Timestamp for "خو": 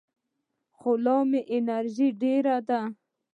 0.77-0.89